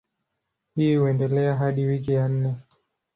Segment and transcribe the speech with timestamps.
[0.75, 2.55] Hii huendelea hadi wiki ya nne.